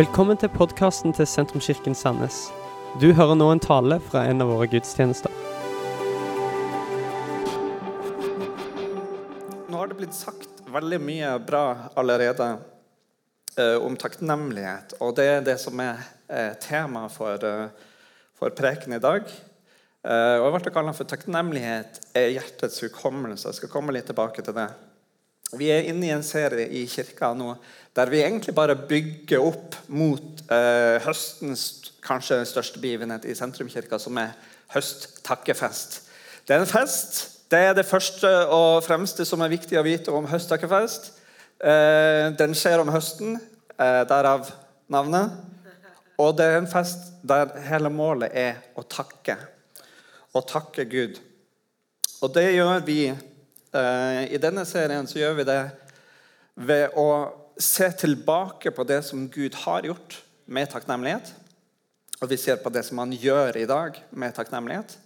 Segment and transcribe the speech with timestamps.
[0.00, 2.36] Velkommen til podkasten til Sentrumskirken Sandnes.
[3.02, 5.34] Du hører nå en tale fra en av våre gudstjenester.
[9.68, 12.46] Nå har det blitt sagt veldig mye bra allerede
[13.60, 14.96] eh, om takknemlighet.
[15.04, 16.00] Og det er det som er
[16.32, 17.92] eh, tema for, eh,
[18.40, 19.28] for preken i dag.
[19.28, 23.50] Eh, og jeg ble kalt for 'Takknemlighet er hjertets hukommelse'.
[23.52, 24.70] Jeg skal komme litt tilbake til det.
[25.58, 27.54] Vi er inne i en serie i kirka nå
[27.96, 34.18] der vi egentlig bare bygger opp mot eh, høstens kanskje største begivenhet i sentrumkirka, som
[34.22, 34.36] er
[34.70, 36.00] høsttakkefest.
[36.46, 37.18] Det er en fest.
[37.50, 41.10] Det er det første og fremste som er viktig å vite om høsttakkefest.
[41.58, 43.40] Eh, den skjer om høsten,
[43.74, 44.52] eh, derav
[44.88, 45.34] navnet.
[46.20, 49.36] Og det er en fest der hele målet er å takke.
[50.30, 51.18] Å takke Gud.
[52.22, 53.00] Og det gjør vi
[53.70, 55.60] I denne serien så gjør vi det
[56.58, 57.06] ved å
[57.60, 60.16] se tilbake på det som Gud har gjort,
[60.50, 61.28] med takknemlighet.
[62.20, 64.96] Og vi ser på det som han gjør i dag, med takknemlighet.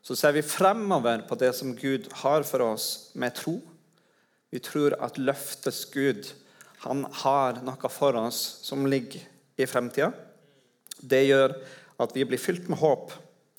[0.00, 3.58] Så ser vi fremover på det som Gud har for oss, med tro.
[4.54, 6.30] Vi tror at løftes Gud
[6.86, 9.20] han har noe for oss som ligger
[9.58, 10.12] i fremtida.
[10.96, 11.56] Det gjør
[12.00, 13.12] at vi blir fylt med håp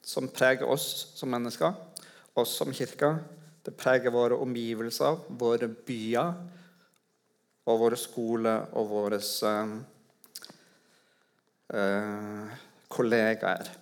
[0.08, 1.74] som preger oss som mennesker,
[2.38, 3.18] oss som kirke,
[3.68, 6.30] det preger våre omgivelser, våre byer
[7.68, 9.74] og våre skoler og våre uh,
[11.76, 12.54] uh,
[12.88, 13.74] kollegaer.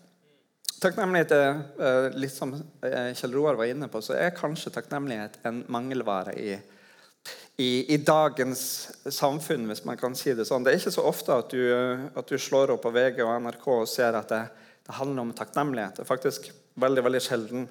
[0.82, 5.62] Takknemlighet er uh, litt som Kjell Roar var inne på, så er kanskje takknemlighet en
[5.70, 6.58] mangelvare i,
[7.62, 8.66] i, i, dagens
[9.06, 10.66] samfunn, hvis man kan si det sånn.
[10.66, 11.62] Det er ikke så ofte at du,
[12.10, 14.44] at du slår opp på VG og NRK og ser at det,
[14.90, 16.00] det handler om takknemlighet.
[16.00, 16.50] Det er faktisk
[16.82, 17.70] veldig, veldig sjelden.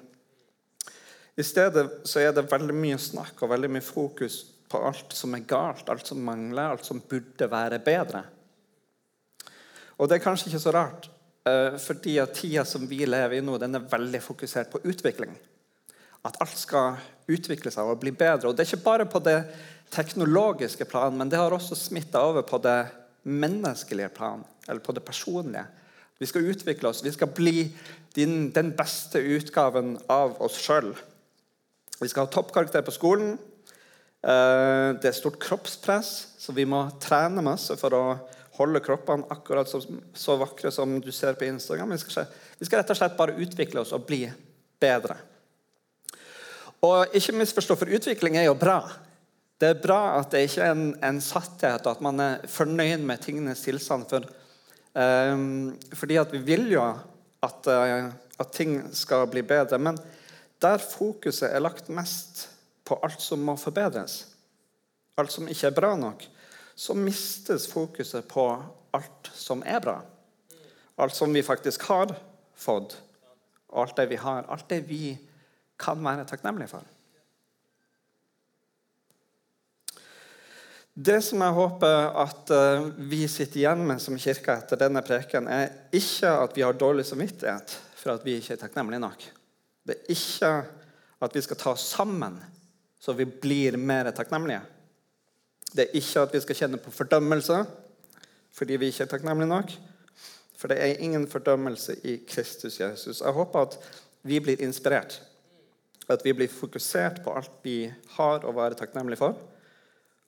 [1.35, 4.39] I stedet så er det veldig mye snakk og veldig mye fokus
[4.71, 8.23] på alt som er galt, alt som mangler, alt som burde være bedre.
[9.99, 11.09] Og det er kanskje ikke så rart,
[11.47, 15.35] eh, fordi at tida som vi lever i nå, den er veldig fokusert på utvikling.
[16.25, 16.97] At alt skal
[17.27, 18.49] utvikle seg og bli bedre.
[18.49, 19.45] Og Det er ikke bare på det
[19.91, 22.87] teknologiske plan, men det har også smitta over på det
[23.23, 25.65] menneskelige plan, eller på det personlige.
[26.19, 27.75] Vi skal utvikle oss, vi skal bli
[28.15, 30.93] den, beste utgaven av oss sjøl.
[32.01, 33.35] Vi skal ha toppkarakter på skolen.
[34.25, 36.11] Eh, det er stort kroppspress,
[36.41, 38.03] så vi må trene masse for å
[38.55, 39.81] holde kroppene akkurat så,
[40.15, 41.93] så vakre som du ser på Instagram.
[41.93, 42.27] Vi skal,
[42.59, 44.23] vi skal, rett og slett bare utvikle oss og bli
[44.81, 45.17] bedre.
[46.85, 48.79] Og ikke misforstå, for utvikling er jo bra.
[49.59, 53.05] Det er bra at det ikke er en, en satthet, og at man er fornøyd
[53.07, 54.07] med tingenes tilstand.
[54.11, 54.27] For,
[54.93, 59.79] um, fordi at vi vil jo at, uh, at ting skal bli bedre.
[59.79, 59.99] Men
[60.61, 62.47] der fokuset er lagt mest
[62.85, 64.23] på alt som må forbedres,
[65.17, 66.23] alt som ikke er bra nok,
[66.75, 68.49] så mistes fokuset på
[68.95, 69.99] alt som er bra.
[70.95, 72.13] Alt som vi faktisk har
[72.55, 72.97] fått,
[73.71, 74.45] og alt det vi har.
[74.51, 75.15] Alt det vi
[75.79, 76.83] kan være takknemlige for.
[80.95, 85.49] Det som jeg håper at eh, vi sitter igjen med som kirke etter denne preken,
[85.51, 89.25] er ikke at vi har dårlig samvittighet for at vi ikke er takknemlige nok.
[89.85, 90.51] Det er ikke
[91.25, 92.39] at vi skal ta oss sammen
[92.99, 94.61] så vi blir mer takknemlige.
[95.75, 97.59] Det er ikke at vi skal kjenne på fordømmelse
[98.55, 99.73] fordi vi ikke er takknemlige nok.
[100.55, 103.19] For det er ingen fordømmelse i Kristus Jesus.
[103.21, 103.75] Jeg håper at
[104.23, 105.19] vi blir inspirert.
[106.09, 109.35] At vi blir fokusert på alt vi har å være takknemlige for.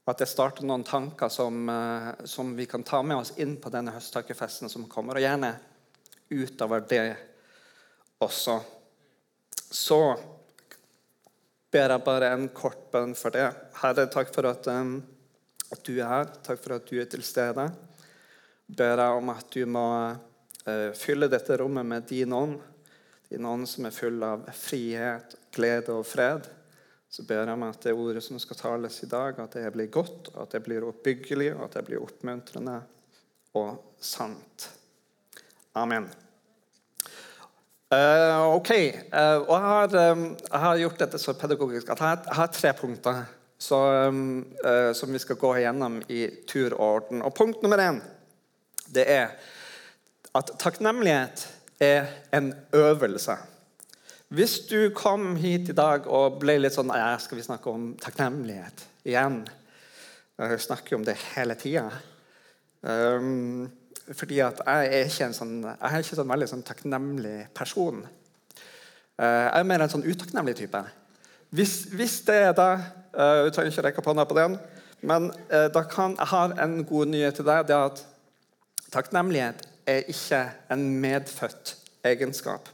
[0.07, 3.71] At det starter noen tanker som, eh, som vi kan ta med oss inn på
[3.71, 5.15] denne høsttakkefesten som kommer.
[5.15, 5.55] Og gjerne
[6.29, 7.15] utover det
[8.19, 8.59] også
[9.71, 10.01] så
[11.71, 13.47] ber jeg bare en kort bønn for det.
[13.81, 14.99] Herre, takk for at, um,
[15.71, 16.31] at, du er her.
[16.45, 17.67] Takk for at du er til stede.
[18.67, 22.59] Ber jeg om at du må uh, fylle dette rommet med din ånd.
[23.27, 26.47] Din ånd som er full av frihet, glede og fred.
[27.11, 29.91] Så ber jeg om at det ordet som skal tales i dag, at det blir
[29.91, 32.79] godt, at det blir oppbyggelig, at det blir oppmuntrende
[33.59, 34.69] og sant.
[35.77, 36.09] Amen.
[37.87, 38.71] Uh, ok.
[39.13, 42.49] Uh, og jeg har, um, jeg har, gjort dette så pedagogisk at jeg, jeg har
[42.51, 43.21] tre punkter
[43.57, 43.77] så,
[44.09, 47.23] um, uh, som vi skal gå igjennom i turorden.
[47.23, 48.01] Og punkt nummer én
[48.91, 49.37] det er
[50.35, 51.47] at takknemlighet
[51.79, 53.37] er en øvelse.
[54.35, 57.93] Hvis du kom hit i dag og ble litt sånn ja, Skal vi snakke om
[58.03, 59.45] takknemlighet igjen?
[60.37, 61.87] Jeg snakker jo om det hele tida.
[62.83, 63.69] Um,
[64.15, 68.05] fordi jeg er ikke en sånn, er ikke sånn veldig sånn takknemlig person.
[69.17, 70.83] Eh, jeg er mer en sånn utakknemlig type.
[71.55, 72.87] Hvis, hvis det er deg
[73.17, 74.55] Du trenger ikke rekke opp hånda på den.
[75.01, 77.63] Men uh, da kan, jeg har en god nyhet til deg.
[77.65, 78.03] det er at
[78.93, 80.39] Takknemlighet er ikke
[80.71, 81.73] en medfødt
[82.07, 82.69] egenskap.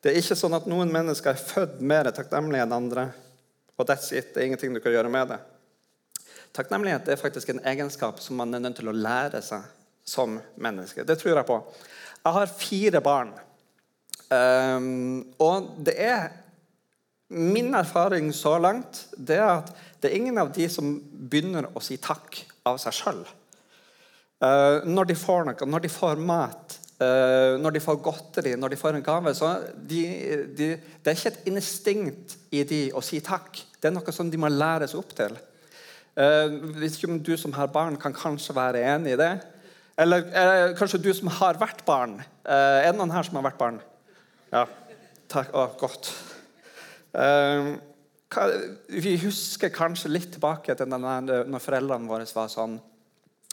[0.00, 3.08] Det er ikke sånn at noen mennesker er født mer takknemlige enn andre.
[3.76, 4.34] og that's it.
[4.34, 5.38] Det er ingenting du kan gjøre med det.
[6.54, 9.64] Takknemlighet er faktisk en egenskap som man er nødt til å lære seg
[10.04, 11.04] som menneske.
[11.04, 11.58] Det tror jeg på.
[12.24, 13.32] Jeg har fire barn.
[14.32, 16.32] Um, og det er
[17.34, 19.70] Min erfaring så langt det er at
[20.00, 22.36] det er ingen av de som begynner å si takk
[22.68, 23.22] av seg sjøl.
[24.44, 28.52] Uh, eh, når de får noe, når de får mat, uh, når de får godteri,
[28.60, 30.02] når de får en gave så de,
[30.52, 33.64] de, Det er ikke et instinkt i de å si takk.
[33.80, 35.34] Det er noe som de må læres opp til.
[36.14, 39.32] Uh, hvis du som har barn, kan kanskje være enig i det.
[40.00, 42.18] Eller uh, kanskje du som har vært barn.
[42.44, 43.80] er det noen her som har vært barn?
[44.52, 44.64] Ja.
[45.30, 45.52] Takk.
[45.54, 46.10] Å, godt.
[47.14, 47.76] Uh,
[48.90, 52.80] vi husker kanskje litt tilbake til denne, når foreldrene våre var sånn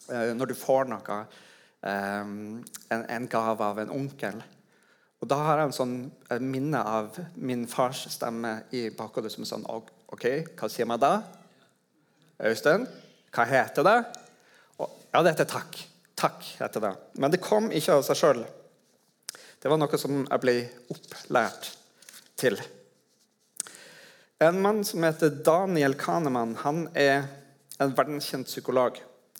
[0.09, 1.17] Når du får noe,
[1.85, 4.41] en, en, gave av en onkel
[5.21, 5.93] og Da har jeg en sånn
[6.33, 10.25] en minne av min fars stemme i bakhodet som er sånn OK,
[10.57, 11.11] hva sier man da?
[12.41, 12.87] Øystein,
[13.29, 13.97] hva heter det?
[14.81, 15.77] Og, ja, det heter takk.
[16.21, 16.91] Takk heter det.
[17.17, 18.43] Men det kom ikke av seg sjøl.
[19.61, 20.55] Det var noe som jeg ble
[20.93, 21.71] opplært
[22.37, 22.57] til.
[24.41, 27.27] En mann som heter Daniel Kahneman, han er
[27.81, 28.97] en verdenskjent psykolog.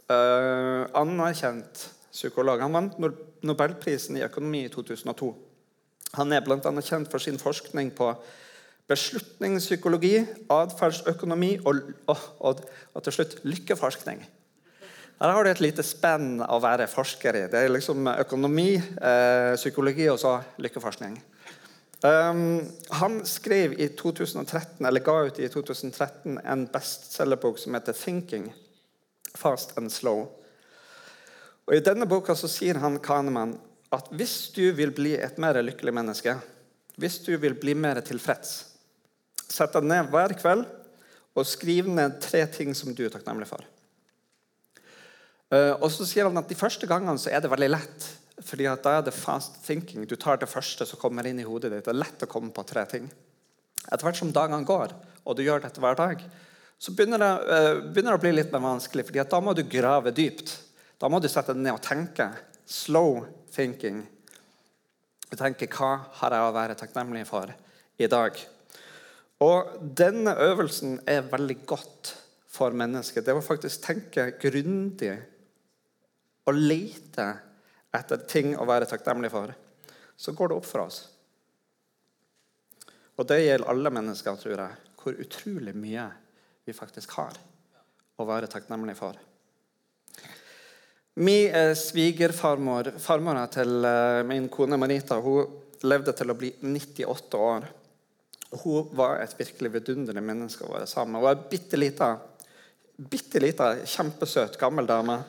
[0.09, 2.61] Uh, anerkjent psykolog.
[2.61, 2.99] Han vant
[3.45, 5.31] Nobelprisen i økonomi i 2002.
[6.17, 6.59] Han er bl.a.
[6.83, 8.11] kjent for sin forskning på
[8.91, 10.15] beslutningspsykologi,
[10.51, 11.81] atferdsøkonomi og,
[12.11, 12.63] og, og,
[12.93, 14.25] og til slutt lykkeforskning.
[15.21, 17.41] Her har du et lite spenn å være forsker i.
[17.51, 21.19] Det er liksom økonomi, eh, psykologi og så lykkeforskning.
[22.01, 28.53] Um, han skrev i 2013, eller ga ut i 2013 en bestselgerbok som heter 'Thinking
[29.35, 30.27] Fast and Slow'.
[31.67, 33.59] Og I denne boka så sier han Kahneman
[33.91, 36.35] at hvis du vil bli et mer lykkelig menneske,
[36.97, 38.65] hvis du vil bli mer tilfreds,
[39.47, 40.65] sett deg ned hver kveld
[41.35, 43.61] og skriv ned tre ting som du er takknemlig for.
[45.51, 48.07] Uh, og så sier han at De første gangene så er det veldig lett.
[48.41, 50.07] fordi at Da er det fast thinking.
[50.07, 51.85] Du tar det første som kommer inn i hodet ditt.
[51.85, 53.09] Det er lett å komme på tre ting.
[53.91, 54.93] Etter hvert som dagene går,
[55.25, 56.21] og du gjør dette hver dag,
[56.79, 59.05] så begynner det, uh, begynner det å bli litt mer vanskelig.
[59.05, 60.57] fordi da må du grave dypt.
[60.99, 62.31] Da må du sette deg ned og tenke.
[62.65, 64.07] Slow thinking.
[65.29, 67.51] Du tenker hva har jeg å være takknemlig for
[67.99, 68.39] i dag?
[69.41, 72.15] Og Denne øvelsen er veldig godt
[72.51, 73.25] for mennesket.
[73.25, 75.15] Det å faktisk tenke grundig
[76.47, 77.41] og leter
[77.93, 79.51] etter ting å være takknemlig for,
[80.15, 81.01] så går det opp for oss.
[83.19, 86.07] Og det gjelder alle mennesker, tror jeg, hvor utrolig mye
[86.65, 87.37] vi faktisk har
[88.21, 89.17] å være takknemlig for.
[91.21, 97.41] Min eh, svigerfarmor, farmora til eh, min kone Marita, hun levde til å bli 98
[97.41, 97.67] år.
[98.63, 101.21] Hun var et virkelig vidunderlig menneske å være sammen med.
[101.21, 101.49] Hun er ei
[103.11, 105.19] bitte lita, kjempesøt gammel dame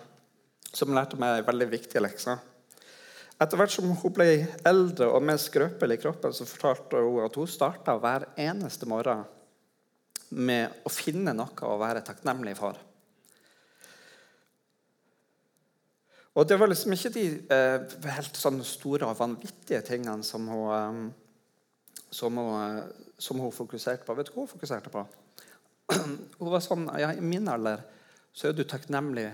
[0.73, 2.39] som lærte meg en veldig viktig lekse.
[3.43, 4.29] Etter hvert som hun ble
[4.69, 9.25] eldre og mer skrøpelig i kroppen, så fortalte hun at hun starta hver eneste morgen
[10.33, 12.79] med å finne noe å være takknemlig for.
[16.33, 17.83] Og Det var liksom ikke de eh,
[18.15, 24.07] helt sånne store og vanvittige tingene som hun, eh, som, hun, eh, som hun, fokuserte
[24.07, 24.17] på.
[24.17, 25.05] Vet du hva hun fokuserte på?
[26.39, 27.83] Hun var sånn ja, I min alder
[28.33, 29.27] så er du takknemlig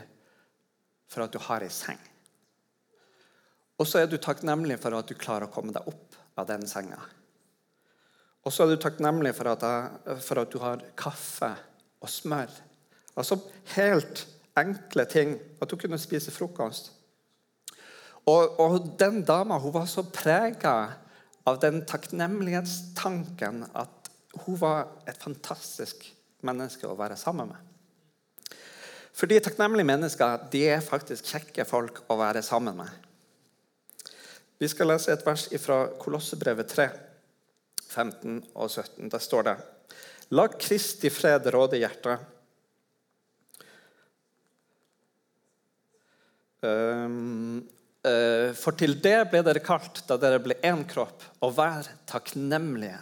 [1.09, 2.01] for at du har ei seng.
[3.79, 6.67] Og så er du takknemlig for at du klarer å komme deg opp av den
[6.69, 6.99] senga.
[8.47, 9.65] Og så er du takknemlig for at,
[10.25, 11.51] for at du har kaffe
[12.03, 12.51] og smør.
[13.19, 13.39] Altså
[13.75, 14.25] helt
[14.59, 15.37] enkle ting.
[15.63, 16.93] At du kunne spise frokost.
[18.29, 20.75] Og, og den dama hun var så prega
[21.49, 24.11] av den takknemlighetstanken at
[24.45, 26.05] hun var et fantastisk
[26.45, 27.68] menneske å være sammen med.
[29.19, 32.91] Fordi takknemlige mennesker de er faktisk kjekke folk å være sammen med.
[34.59, 36.87] Vi skal lese et vers fra Kolossebrevet 3,
[37.89, 39.11] 15 og 17.
[39.11, 39.57] Der står det
[40.39, 42.27] La Kristi fred råde i hjertet.
[46.59, 47.63] Um,
[48.03, 52.99] uh, for til det ble dere kalt da dere ble én kropp, og vær takknemlige.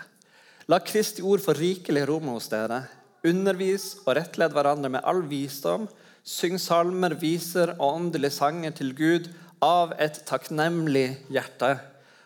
[0.72, 2.84] La Kristi ord få rikelig rom hos dere.
[3.26, 5.88] Undervis og rettled hverandre med all visdom
[6.26, 9.28] Syng salmer, viser og åndelige sanger til Gud
[9.62, 11.76] av et takknemlig hjerte.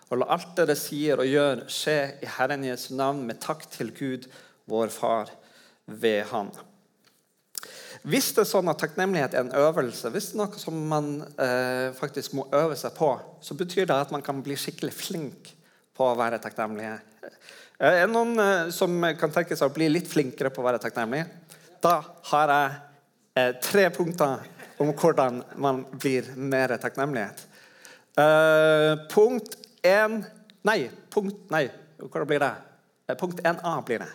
[0.08, 3.92] Og la alt dere sier og gjør, skje i Herren Jesu navn med takk til
[3.92, 4.24] Gud,
[4.72, 5.28] vår Far,
[5.84, 6.50] ved Han.
[8.08, 11.08] hvis det er sånn at takknemlighet er en øvelse, hvis det er noe som man
[11.36, 13.12] eh, faktisk må øve seg på,
[13.44, 15.50] så betyr det at man kan bli skikkelig flink
[15.92, 16.94] på å være takknemlig.
[17.76, 20.80] Er det noen eh, som kan tenke seg å bli litt flinkere på å være
[20.80, 21.26] takknemlig?
[21.84, 21.98] Da
[22.30, 22.78] har jeg
[23.40, 24.46] eh, tre punkter
[24.80, 27.46] om hvordan man blir mer takknemlighet.
[28.18, 30.22] Eh, punkt én
[30.62, 32.54] Nei, punkt Nei, hvordan blir det?
[33.08, 34.10] Eh, punkt 1A blir det.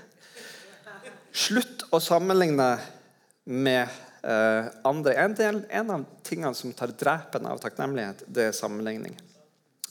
[1.34, 2.76] Slutt å sammenligne
[3.46, 4.02] med
[4.82, 5.14] andre.
[5.22, 9.14] En, del, en av tingene som tar drepen av takknemlighet, det er sammenligning.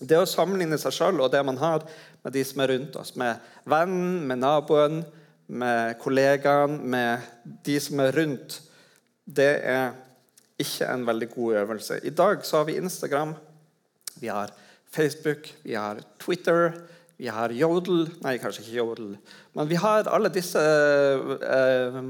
[0.02, 1.84] Det å sammenligne seg sjøl og det man har,
[2.24, 3.12] med de som er rundt oss.
[3.20, 3.38] Med
[3.70, 5.04] vennen, med naboen,
[5.46, 7.20] med kollegaen, med
[7.64, 8.58] de som er rundt.
[9.24, 9.94] Det er
[10.60, 12.00] ikke en veldig god øvelse.
[12.04, 13.34] I dag så har vi Instagram,
[14.20, 14.52] vi har
[14.92, 16.72] Facebook, vi har Twitter,
[17.16, 19.16] vi har Jodel Nei, kanskje ikke Jodel.
[19.54, 22.00] Men vi har alle disse uh, uh,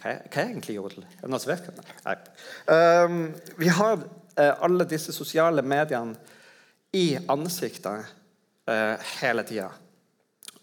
[0.00, 1.04] hva, er, hva er, egentlig Jodel?
[1.04, 1.68] Er det noen som vet?
[2.06, 2.16] Nei.
[2.70, 3.20] Um,
[3.60, 6.16] vi har uh, alle disse sosiale mediene
[6.96, 8.16] i ansiktet
[9.20, 9.68] hele tida.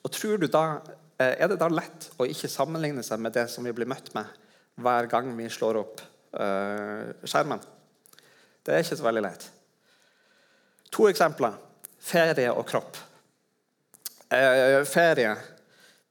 [0.04, 0.80] Og tror du da,
[1.20, 4.30] Er det da lett å ikke sammenligne seg med det som vi blir møtt med
[4.78, 6.04] hver gang vi slår opp
[6.38, 7.62] skjermen?
[8.62, 9.46] Det er ikke så veldig lett.
[10.94, 11.56] To eksempler.
[12.04, 12.98] Ferie og kropp.
[14.30, 15.36] Eh, ferie.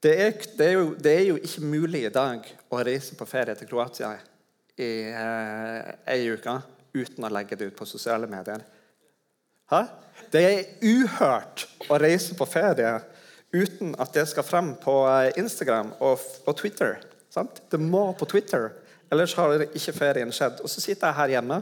[0.03, 3.27] Det er, det, er jo, det er, jo, ikke mulig i dag å reise på
[3.29, 4.13] ferie til Kroatia
[4.77, 6.55] i eh, ei uke
[6.97, 8.63] uten å legge det ut på sosiale medier.
[9.73, 9.83] Hæ?
[10.33, 12.99] Det er uhørt å reise på ferie
[13.53, 17.01] uten at det skal frem på eh, Instagram og, og Twitter.
[17.37, 17.59] Sant?
[17.69, 18.71] Det må på Twitter,
[19.13, 20.63] ellers har ikke ferien skjedd.
[20.65, 21.61] Og så sitter jeg her hjemme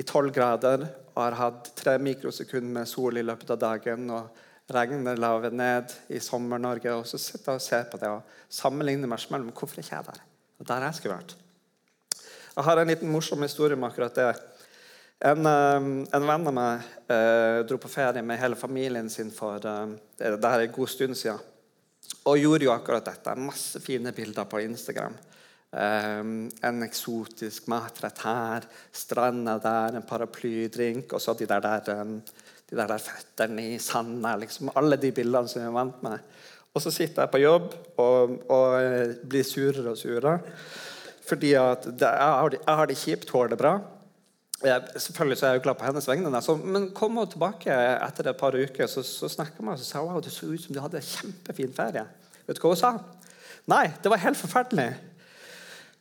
[0.00, 4.08] i tolv grader og har hatt tre mikrosekunder med sol i løpet av dagen.
[4.14, 6.94] og Regnet laver ned i Sommer-Norge.
[6.96, 10.08] Og så sitter jeg og ser på det og sammenligner meg mellom Hvorfor ikke jeg
[10.08, 10.22] der?
[10.58, 11.36] Og der jeg skulle vært.
[12.56, 14.30] Jeg har en liten morsom historie med akkurat det.
[15.28, 19.58] En, eh, en venn av meg eh, dro på ferie med hele familien sin for
[19.66, 21.42] eh, det er en god stund siden.
[22.28, 23.34] Og gjorde jo akkurat dette.
[23.40, 25.16] Masse fine bilder på Instagram.
[25.68, 32.14] Um, en eksotisk matrett her, stranda der, en paraplydrink, og så de der, der, um,
[32.70, 34.32] de der, der føttene i sanda.
[34.40, 36.24] Liksom, alle de bildene som jeg er vant med.
[36.72, 40.38] Og så sitter jeg på jobb og, og uh, blir surere og surere.
[41.28, 43.74] Fordi at det, jeg, har det, jeg, har det, kjipt, hun har det bra.
[44.64, 46.42] Jeg, selvfølgelig så er jeg jo glad på hennes vegne.
[46.42, 50.00] Så, men kom hun tilbake etter et par uker, så, så snakka vi og sa
[50.00, 52.08] wow, det så ut som du hadde en kjempefin ferie.
[52.48, 52.94] Vet du hva hun sa?
[53.68, 54.88] Nei, det var helt forferdelig.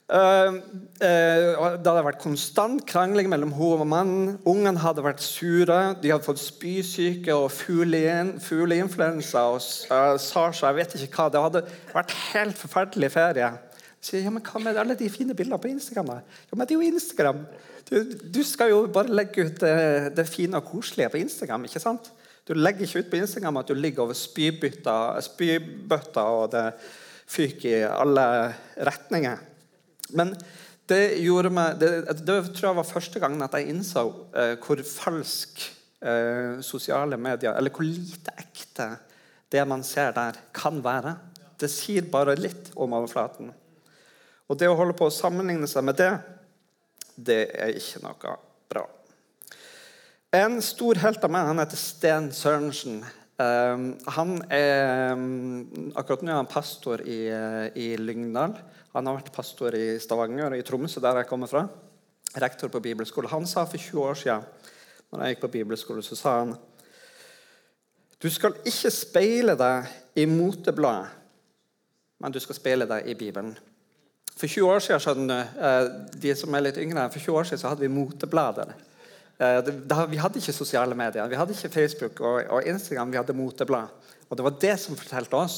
[0.08, 0.64] Uh,
[1.04, 4.38] uh, det hadde vært konstant krangling mellom hun og mannen.
[4.48, 5.80] Ungene hadde vært sure.
[6.00, 10.64] De hadde fått spysyke og fugleinfluensa og uh, SARS.
[10.64, 11.34] Jeg vet ikke hva.
[11.34, 13.52] Det hadde vært helt forferdelig ferie.
[14.00, 16.14] Sier, ja, men Hva med alle de fine bildene på Instagram?
[16.14, 16.22] Da?
[16.48, 17.44] Ja, men Det er jo Instagram.
[17.90, 17.98] Du,
[18.32, 21.68] du skal jo bare legge ut det, det, fine og koselige på Instagram.
[21.68, 22.12] ikke sant?
[22.48, 26.64] Du legger ikke ut på Instagram at du ligger over spybøtta, og det
[27.28, 28.24] fyker i alle
[28.88, 29.42] retninger.
[30.16, 30.32] Men
[30.88, 31.90] det gjorde meg, det,
[32.24, 35.66] det, tror jeg var første gangen at jeg innså eh, hvor falsk
[36.00, 38.94] eh, sosiale medier Eller hvor lite ekte
[39.52, 41.18] det man ser der, kan være.
[41.60, 43.52] Det sier bare litt om overflaten.
[44.48, 46.12] Og det å holde på å sammenligne seg med det,
[47.16, 48.36] det er ikke noe.
[50.36, 52.98] En stor helt av meg han heter Sten Sørensen.
[53.40, 55.14] Um, han er
[55.96, 57.30] Akkurat nå er han pastor i,
[57.80, 58.58] i Lyngdal.
[58.92, 61.62] Han har vært pastor i Stavanger og i Tromsø, der jeg kommer fra.
[62.44, 63.32] Rektor på bibelskole.
[63.32, 64.44] Han sa for 20 år siden
[65.08, 66.52] når jeg gikk på bibelskole, så sa han
[68.20, 69.88] Du skal ikke speile deg
[70.20, 71.08] i motebladet,
[72.20, 73.56] men du skal speile deg i Bibelen.
[74.36, 77.64] For 20 år siden, skjønner eh, de som er litt yngre, for 20 år siden
[77.64, 78.76] så hadde vi moteblader.
[79.38, 79.72] Eh,
[80.10, 83.12] vi hadde ikke sosiale medier, vi hadde ikke Facebook og Instagram.
[83.12, 83.94] Vi hadde moteblad.
[84.30, 85.58] Og det var det som fortalte oss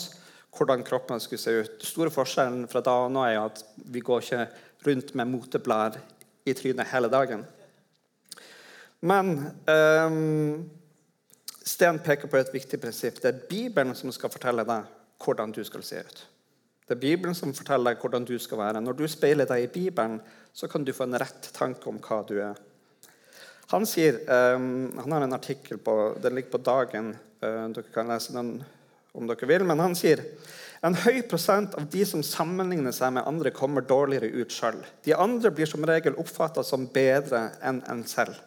[0.57, 1.85] hvordan kroppen skulle se ut.
[1.85, 4.47] Store forskjellen fra da og nå er jo at vi går ikke
[4.87, 6.01] rundt med moteblader
[6.45, 7.45] i trynet hele dagen.
[9.01, 9.35] Men
[9.69, 10.69] um,
[11.69, 13.21] Sten peker på et viktig prinsipp.
[13.21, 14.89] Det er Bibelen som skal fortelle deg
[15.21, 16.23] hvordan du skal se ut.
[16.87, 18.81] Det er Bibelen som forteller deg hvordan du skal være.
[18.81, 20.17] Når du speiler deg i Bibelen,
[20.53, 22.57] så kan du få en rett tanke om hva du er.
[23.71, 24.21] Han sier,
[24.55, 27.11] um, han har en artikkel på, den ligger på dagen.
[27.43, 28.55] Uh, dere kan lese den
[29.13, 30.23] om dere vil, men han sier
[30.85, 34.79] en høy prosent av de som sammenligner seg med andre, kommer dårligere ut sjøl.
[35.05, 38.37] De andre blir som regel oppfatta som bedre enn en selv.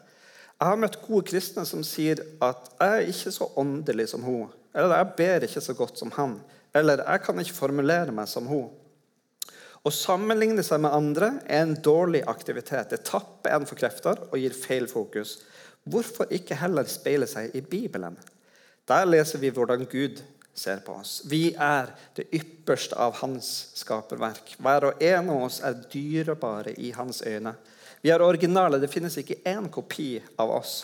[0.56, 4.48] Jeg har møtt gode kristne som sier at 'jeg er ikke så åndelig som hun',
[4.74, 6.40] eller 'jeg ber ikke så godt som han',
[6.74, 8.70] eller 'jeg kan ikke formulere meg som hun'.
[9.82, 12.92] Å sammenligne seg med andre er en dårlig aktivitet.
[12.92, 15.40] Det tapper en for krefter og gir feil fokus.
[15.90, 18.14] Hvorfor ikke heller speile seg i Bibelen?
[18.86, 20.22] Der leser vi hvordan Gud
[20.54, 21.22] ser på oss.
[21.26, 23.48] Vi er det ypperste av hans
[23.80, 24.54] skaperverk.
[24.62, 27.56] Hver og en av oss er dyrebare i hans øyne.
[28.02, 28.78] Vi er originale.
[28.78, 30.76] Det finnes ikke én kopi av oss.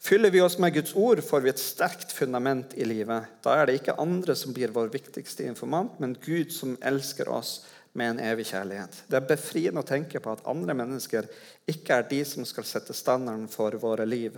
[0.00, 3.26] Fyller vi oss med Guds ord, får vi et sterkt fundament i livet.
[3.44, 7.58] Da er det ikke andre som blir vår viktigste informant, men Gud som elsker oss
[7.92, 9.02] med en evig kjærlighet.
[9.10, 11.26] Det er befriende å tenke på at andre mennesker
[11.70, 14.36] ikke er de som skal sette standarden for våre liv.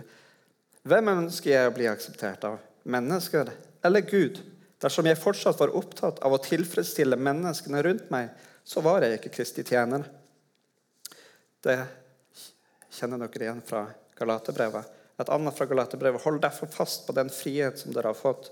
[0.83, 2.57] Hvem ønsker jeg å bli akseptert av?
[2.83, 3.53] Mennesker
[3.85, 4.41] eller Gud?
[4.83, 8.33] Dersom jeg fortsatt var opptatt av å tilfredsstille menneskene rundt meg,
[8.67, 10.03] så var jeg ikke Kristi tjener.
[11.63, 11.77] Det
[12.91, 13.85] kjenner dere igjen fra
[14.19, 14.99] Galaterbrevet.
[15.21, 16.23] Et annet fra Galaterbrevet.
[16.25, 18.49] Hold derfor fast på den frihet som dere har fått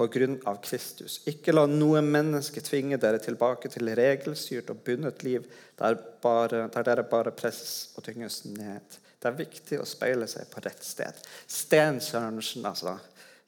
[0.00, 1.20] av Kristus.
[1.28, 5.44] Ikke la noe menneske tvinge dere tilbake til regelstyrt og bundet liv
[5.78, 8.98] der, bare, der dere bare presses og tynges ned.
[9.20, 11.16] Det er viktig å speile seg på rett sted.
[11.46, 12.96] Sten Sørensen, altså.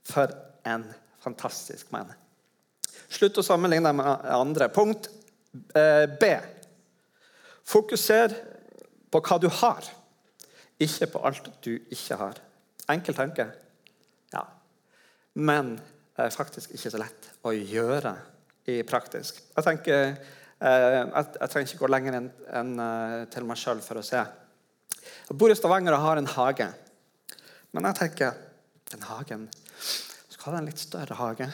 [0.05, 0.29] For
[0.69, 0.85] en
[1.23, 2.11] fantastisk mann.
[3.13, 4.69] Slutt å sammenligne deg med andre.
[4.73, 5.09] Punkt
[5.77, 6.33] eh, B.
[7.65, 8.35] Fokuser
[9.13, 9.87] på hva du har,
[10.83, 12.41] ikke på alt du ikke har.
[12.93, 13.47] Enkel tanke.
[14.33, 14.45] Ja.
[15.39, 15.77] Men
[16.27, 18.15] er faktisk ikke så lett å gjøre
[18.71, 19.41] i praktisk.
[19.57, 20.15] Jeg tenker,
[20.63, 24.07] eh, jeg, jeg trenger ikke gå lenger enn en, eh, til meg sjøl for å
[24.07, 24.23] se.
[25.29, 26.69] Jeg bor i Stavanger og har en hage.
[27.73, 28.37] Men jeg tenker
[28.93, 29.49] den hagen
[30.29, 31.47] Skal ha en litt større hage.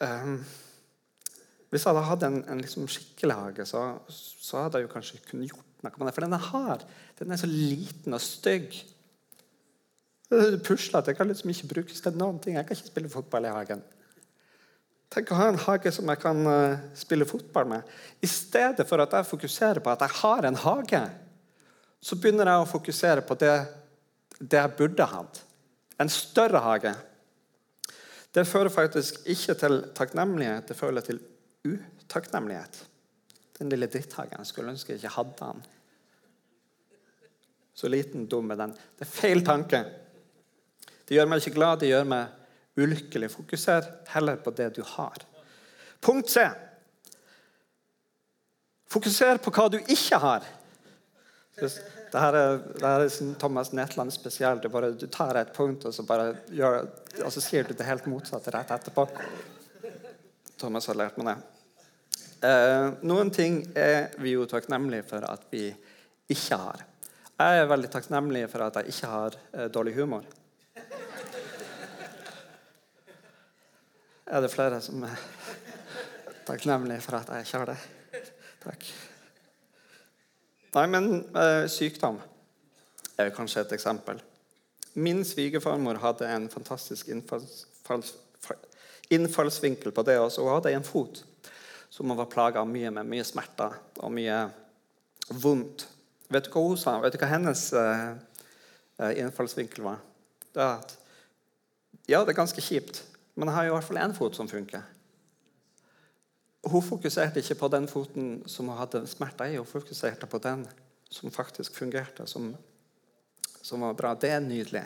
[0.00, 0.38] Um,
[1.70, 5.50] hvis jeg hadde hatt en, en liksom skikkelig hage, så, så, hadde jeg kanskje kunnet
[5.52, 6.14] gjort noe med det.
[6.16, 6.84] For den jeg har,
[7.20, 8.78] den er så liten og stygg.
[10.30, 11.10] Puslete.
[11.10, 12.54] Jeg kan liksom ikke brukes til noen ting.
[12.54, 13.82] Jeg kan ikke spille fotball i hagen.
[15.10, 17.94] Tenk å ha en hage som jeg kan uh, spille fotball med.
[18.22, 21.00] I stedet for at jeg fokuserer på at jeg har en hage,
[22.00, 23.54] så begynner jeg å fokusere på det,
[24.38, 25.40] det jeg burde hatt.
[26.00, 26.92] En større hage.
[28.30, 31.18] Det fører faktisk ikke til takknemlighet, det fører til
[31.66, 32.78] utakknemlighet.
[33.58, 34.38] Den lille dritthagen.
[34.38, 35.66] Jeg skulle ønske jeg ikke hadde den.
[37.74, 38.78] Så liten, dum er den.
[38.94, 39.82] Det er feil tanke.
[41.10, 43.32] Det gjør meg ikke glad, det gjør meg ulykkelig.
[43.32, 45.24] Fokuser heller på det du har.
[45.98, 46.44] Punkt C.
[48.86, 50.46] Fokuser på hva du ikke har.
[51.58, 52.38] Dette er,
[52.78, 54.70] det er sånn Thomas Netland spesielt.
[54.70, 56.06] Bare, du tar et punkt, og så,
[56.54, 56.78] gjør,
[57.24, 59.08] og så sier du det helt motsatte rett etterpå.
[60.62, 61.38] Thomas har lært meg det.
[62.46, 65.66] Eh, noen ting er vi jo takknemlige for at vi
[66.30, 66.86] ikke har.
[67.34, 70.38] Jeg er veldig takknemlig for at jeg ikke har eh, dårlig humor.
[74.30, 75.22] Er det flere som er
[76.46, 77.78] takknemlige for at jeg ikke har det.
[78.60, 78.90] Takk.
[80.74, 82.20] Nei, men eh, sykdom
[83.18, 84.20] er kanskje et eksempel.
[84.94, 87.64] Min svigerfarmor hadde en fantastisk innfalls,
[89.10, 90.18] innfallsvinkel på det.
[90.18, 90.44] Også.
[90.44, 91.24] Hun hadde en fot
[91.90, 93.10] som hun var plaga mye med.
[93.10, 94.44] Mye smerter og mye
[95.42, 95.88] vondt.
[96.30, 96.98] Vet du hva hun sa?
[97.02, 98.08] Vet du hva hennes eh,
[99.02, 100.02] eh innfallsvinkel var?
[100.54, 100.96] Det at
[102.10, 103.04] ja, det er ganske kjipt,
[103.40, 104.84] men jeg har i hvert fall én fot som funker.
[106.68, 110.66] Hun fokuserte ikke på den foten som hun hadde smerter i, hun fokuserte på den
[111.10, 112.50] som faktisk fungerte, som,
[113.64, 114.12] som var bra.
[114.14, 114.84] Det er nydelig.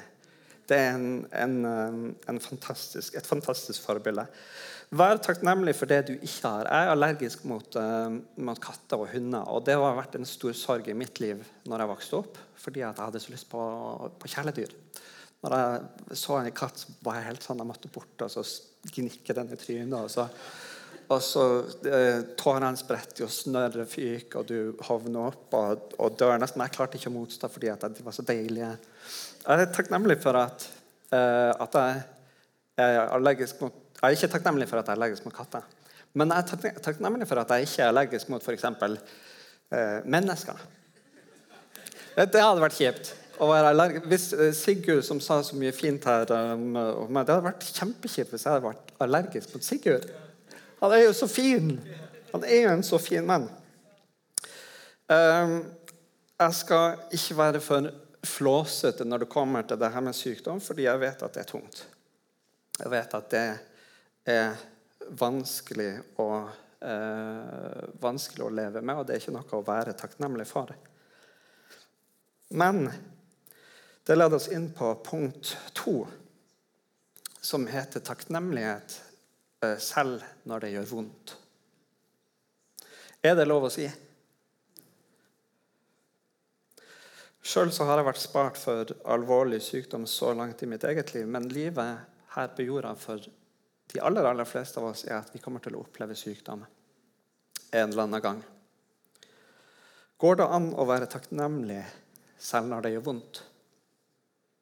[0.64, 4.24] Det er en, en, um, en fantastisk, et fantastisk forbilde.
[4.94, 6.70] Vær takknemlig for det du ikke har.
[6.70, 9.42] Jeg er allergisk mot, uh, mot, katter og hunder.
[9.50, 12.84] og Det har vært en stor sorg i mitt liv når jeg vokste opp, fordi
[12.84, 13.66] jeg hadde så lyst på,
[14.22, 14.72] på kjæledyr.
[15.44, 18.44] Når jeg så en katt, var jeg helt sånn jeg måtte bort og så
[18.94, 19.96] gnikke den i trynet.
[19.98, 20.24] Og så,
[21.12, 21.42] og så
[21.84, 26.64] eh, tårene spretter, og snørret fyker, og du hovner opp og, og dør nesten.
[26.64, 28.70] Jeg klarte ikke å motstå fordi at de var så deilige.
[29.44, 30.64] Jeg er takknemlig for at,
[31.12, 32.04] eh, at jeg,
[32.80, 35.66] er allergisk mot Jeg er ikke takknemlig for at jeg er allergisk mot katter.
[36.16, 38.64] Men jeg er takknemlig for at jeg ikke er allergisk mot f.eks.
[39.74, 40.64] Eh, mennesker.
[42.14, 44.06] Det hadde vært kjipt å være allergisk.
[44.10, 47.68] Hvis eh, Sigurd, som sa så mye fint her um, om meg Det hadde vært
[47.74, 50.08] kjempekjipt hvis jeg hadde vært allergisk mot Sigurd.
[50.82, 51.76] Han er jo så fin!
[52.34, 53.46] Han er jo en så fin mann.
[55.06, 55.60] Um,
[56.40, 57.90] jeg skal ikke være for
[58.24, 61.50] flåsete når det kommer til det her med sykdom, fordi jeg vet at det er
[61.50, 61.84] tungt.
[62.80, 63.44] Jeg vet at det
[64.34, 64.64] er
[65.20, 66.28] vanskelig å,
[66.82, 70.72] uh, vanskelig å leve med, og det er ikke noe å være takknemlig for.
[72.54, 72.88] Men
[74.04, 76.06] det leder oss inn på punkt to,
[77.40, 78.98] som heter takknemlighet
[79.64, 81.36] eh, selv når det gjør vondt.
[83.24, 83.86] Er det lov å si?
[87.44, 91.48] Sjøl har jeg vært spart for alvorlig sykdom så langt i mitt eget liv, men
[91.52, 92.04] livet
[92.36, 93.20] her på jorda for
[93.92, 96.64] de aller, aller fleste av oss er at vi kommer til å oppleve sykdom
[97.74, 98.40] en eller annen gang.
[100.20, 101.82] Går det an å være takknemlig
[102.40, 103.42] selv når det gjør vondt?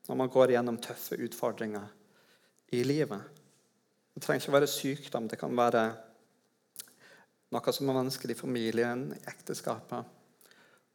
[0.08, 1.86] Når man går gjennom tøffe utfordringer
[2.74, 3.20] i livet?
[4.14, 5.28] Det trenger ikke være sykdom.
[5.30, 5.84] Det kan være
[7.52, 10.08] noe som er vanskelig i familien, i ekteskapet,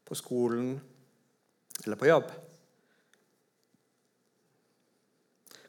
[0.07, 0.75] på skolen
[1.85, 2.31] eller på jobb.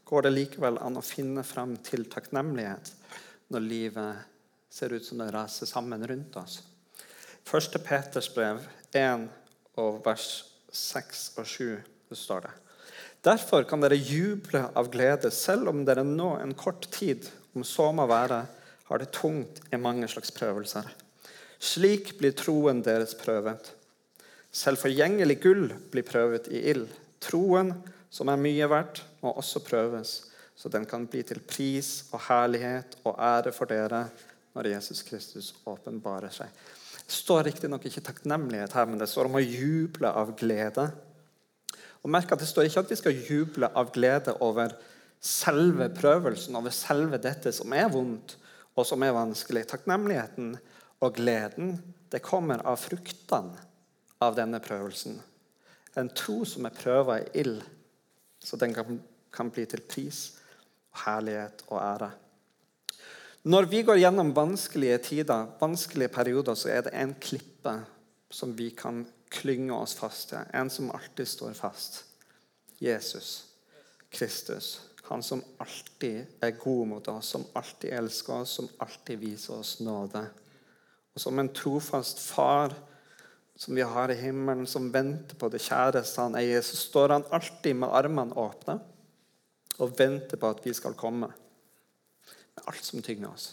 [0.09, 2.95] Går det likevel an å finne frem til takknemlighet
[3.53, 4.23] når livet
[4.73, 6.63] ser ut som det raser sammen rundt oss?
[7.49, 7.77] 1.
[7.85, 8.65] Peters brev
[8.97, 9.29] 1
[9.81, 10.31] og vers
[10.73, 11.67] 6 og 7
[12.09, 12.55] det står det.
[13.25, 17.91] Derfor kan dere juble av glede, selv om dere nå en kort tid, om så
[17.93, 18.45] må være,
[18.89, 20.87] har det tungt i mange slags prøvelser.
[21.59, 23.73] Slik blir troen deres prøvet.
[24.55, 26.87] Selv forgjengelig gull blir prøvet i ild.
[27.21, 27.75] Troen,
[28.11, 30.15] som er mye verdt, må også prøves,
[30.59, 34.07] så den kan bli til pris og herlighet og ære for dere
[34.57, 36.49] når Jesus Kristus åpenbarer seg.
[37.09, 40.89] Det står riktignok ikke takknemlighet her, men det står om å juble av glede.
[42.03, 44.75] Og merk at Det står ikke at vi skal juble av glede over
[45.21, 48.37] selve prøvelsen, over selve dette som er vondt
[48.79, 49.67] og som er vanskelig.
[49.67, 50.55] Takknemligheten
[51.03, 51.79] og gleden
[52.13, 53.59] det kommer av fruktene
[54.23, 55.19] av denne prøvelsen.
[55.99, 57.61] En tro som er prøva i ild,
[58.39, 59.01] så den kan,
[59.35, 60.39] kan bli til pris,
[61.05, 62.11] herlighet og ære.
[63.49, 67.75] Når vi går gjennom vanskelige tider, vanskelige perioder, så er det en klippe
[68.31, 70.45] som vi kan klynge oss fast til.
[70.55, 72.05] En som alltid står fast.
[72.79, 73.49] Jesus
[74.11, 74.81] Kristus.
[75.03, 79.79] Han som alltid er god mot oss, som alltid elsker oss, som alltid viser oss
[79.81, 80.25] nåde.
[81.15, 82.75] Og som en trofast far
[83.59, 87.25] som vi har i himmelen, som venter på det kjæreste han eier, så står han
[87.35, 88.79] alltid med armene åpne
[89.79, 91.31] og venter på at vi skal komme.
[92.55, 93.49] Med alt som tynger oss.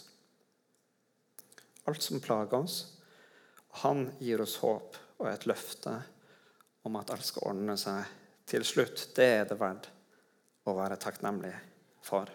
[1.86, 2.78] Alt som plager oss.
[3.82, 5.92] Han gir oss håp og et løfte
[6.86, 8.10] om at alt skal ordne seg
[8.46, 9.08] til slutt.
[9.16, 9.88] Det er det verdt
[10.66, 11.54] å være takknemlig
[12.06, 12.30] for.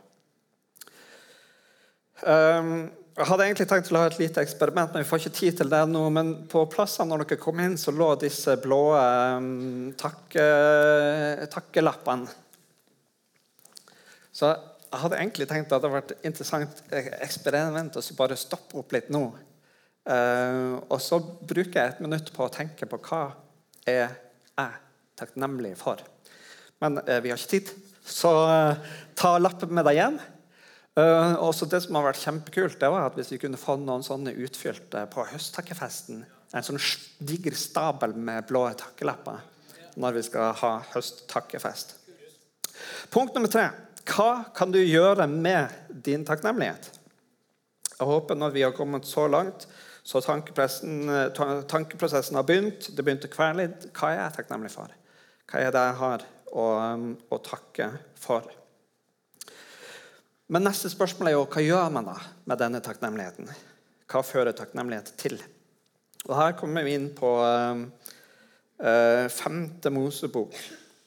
[2.22, 5.58] Um, jeg hadde egentlig tenkt å ha et lite eksperiment, men vi får ikke tid
[5.60, 6.04] til det nå.
[6.16, 10.46] Men på plassene når dere kom inn, så lå disse blå um, takke,
[11.52, 12.32] takkelappene.
[14.32, 16.84] Så jeg hadde egentlig tenkt at det hadde vært interessant
[17.24, 19.26] eksperiment å bare stoppe opp litt nå.
[20.10, 23.24] Uh, og så bruker jeg et minutt på å tenke på hva
[23.86, 24.70] er jeg
[25.20, 26.02] takknemlig for.
[26.82, 30.18] Men uh, vi har ikke tid, så uh, ta lappen med deg hjem.
[30.98, 34.04] Uh, også det som har vært kjempekult, det var at hvis vi kunne få noen
[34.04, 36.82] sånne utfylte på høsttakkefesten En sånn
[37.24, 39.38] diger stabel med blå takkelapper
[40.02, 41.94] når vi skal ha høsttakkefest.
[43.14, 43.70] Punkt nummer tre.
[44.08, 45.72] Hva kan du gjøre med
[46.04, 46.90] din takknemlighet?
[47.94, 49.68] Jeg håper når vi har kommet så langt,
[50.04, 52.96] så tankeprosessen har begynt.
[52.96, 53.86] Det begynte å kvele litt.
[53.94, 54.90] Hva er jeg takknemlig for?
[55.52, 56.66] Hva er det jeg har å,
[57.30, 58.50] å takke for?
[60.52, 62.18] Men neste spørsmål er jo hva gjør man da
[62.50, 63.48] med denne takknemligheten?
[64.12, 65.38] Hva fører takknemlighet til?
[66.28, 67.86] Og Her kommer vi inn på uh,
[69.32, 70.58] femte Mosebok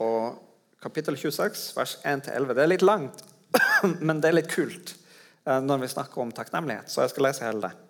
[0.05, 0.41] og
[0.85, 2.55] kapittel 26, vers 1-11.
[2.55, 3.25] Det er litt langt,
[4.07, 4.97] men det er litt kult
[5.45, 6.89] uh, når vi snakker om takknemlighet.
[6.89, 7.84] Så jeg skal lese hele det.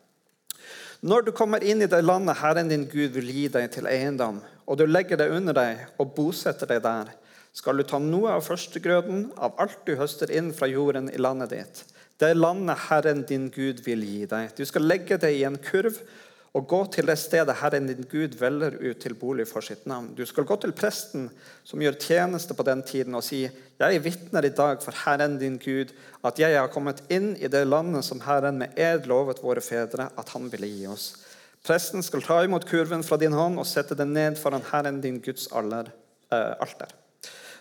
[1.04, 4.38] Når du kommer inn i det landet Herren din Gud vil gi deg til eiendom,
[4.64, 7.10] og du legger det under deg og bosetter deg der,
[7.52, 11.52] skal du ta noe av førstegrøden av alt du høster inn fra jorden i landet
[11.52, 11.82] ditt.
[12.16, 14.54] Det er landet Herren din Gud vil gi deg.
[14.56, 16.00] Du skal legge det i en kurv
[16.54, 20.12] og gå til det stedet Herren din Gud velger ut til bolig for sitt navn.
[20.14, 21.26] Du skal gå til presten
[21.66, 23.48] som gjør tjeneste på den tiden, og si:"
[23.80, 25.90] Jeg vitner i dag for Herren din Gud
[26.24, 30.08] at jeg har kommet inn i det landet som Herren med ed lovet våre fedre
[30.16, 31.16] at han ville gi oss.
[31.64, 35.20] Presten skal ta imot kurven fra din hånd og sette den ned foran Herren din
[35.20, 35.90] Guds alter.
[36.30, 36.88] Eh,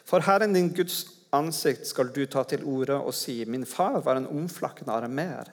[0.05, 4.17] for Herren din Guds ansikt skal du ta til orde og si:" Min far var
[4.17, 5.49] en omflakkende arameer.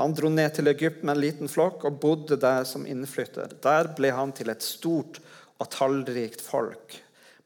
[0.00, 3.52] Han dro ned til Egypt med en liten flokk og bodde der som innflytter.
[3.62, 5.20] Der ble han til et stort
[5.62, 6.96] og tallrikt folk.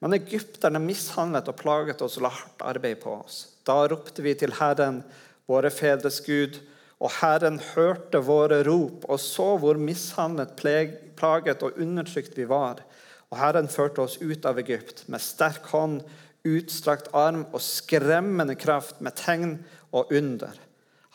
[0.01, 3.43] Men egypterne mishandlet og plaget oss og la hardt arbeid på oss.
[3.67, 5.03] Da ropte vi til Herren,
[5.49, 6.61] våre fedres Gud,
[6.99, 12.81] og Herren hørte våre rop og så hvor mishandlet, plaget og undertrykt vi var.
[13.29, 16.01] Og Herren førte oss ut av Egypt med sterk hånd
[16.49, 19.59] utstrakt arm og skremmende kraft med tegn
[19.93, 20.55] og under.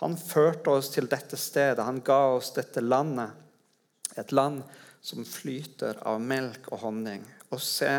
[0.04, 3.40] Han førte oss til dette stedet, han ga oss dette landet.
[4.16, 4.60] et land
[5.02, 7.24] som flyter av melk og honning.
[7.50, 7.90] Og se,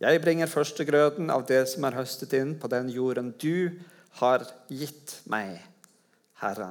[0.00, 3.74] jeg bringer førstegrøden av det som er høstet inn på den jorden du
[4.20, 5.58] har gitt meg,
[6.40, 6.70] Herre.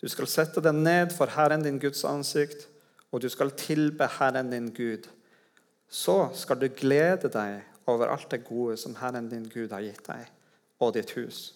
[0.00, 2.64] Du skal sette den ned for Herren din Guds ansikt,
[3.12, 5.04] og du skal tilbe Herren din Gud.
[5.88, 10.06] Så skal du glede deg over alt det gode som Herren din Gud har gitt
[10.08, 10.32] deg,
[10.80, 11.52] og ditt hus,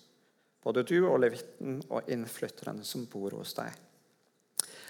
[0.68, 3.72] både du og levitten og innflytteren som bor hos deg.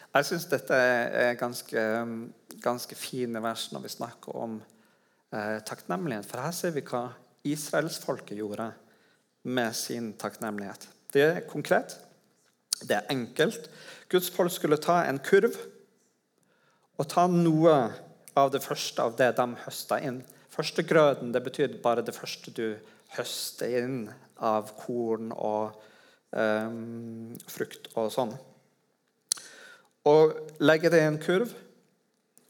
[0.08, 1.82] Jeg syns dette er ganske,
[2.64, 6.26] ganske fine vers når vi snakker om eh, takknemlighet.
[6.26, 7.04] For her ser vi hva
[7.46, 8.72] israelsfolket gjorde
[9.46, 10.88] med sin takknemlighet.
[11.14, 11.94] Det er konkret,
[12.82, 13.68] det er enkelt.
[14.10, 15.54] Guds folk skulle ta en kurv
[16.98, 17.76] og ta noe
[18.38, 20.22] av det første av det de høsta inn.
[20.50, 22.80] Førstegrøden det betyr bare det første du
[23.14, 24.08] høster inn
[24.44, 25.74] av korn og
[26.31, 28.37] um, frukt og sånn
[30.09, 31.53] og legger det i en kurv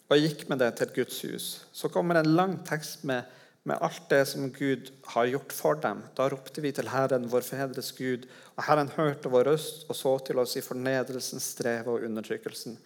[0.08, 1.48] og gikk med det til Guds hus.
[1.72, 3.26] Så kommer en lang tekst med,
[3.68, 6.00] med, alt det som Gud har gjort for dem.
[6.16, 8.24] Da ropte vi til Herren, vår fedres Gud,
[8.56, 12.78] og Herren hørte vår røst og så til oss i fornedrelsen, strevet og undertrykkelsen.